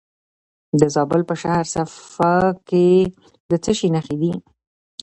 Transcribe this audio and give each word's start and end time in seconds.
د 0.79 0.81
زابل 0.95 1.21
په 1.29 1.33
شهر 1.41 1.65
صفا 1.73 2.35
کې 2.69 2.87
د 3.49 3.51
څه 3.63 3.71
شي 3.77 3.87
نښې 3.95 4.15
دي؟ 4.21 4.33